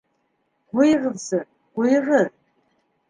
—Ҡуйығыҙсы, 0.71 1.43
ҡуйығыҙ. 1.81 2.35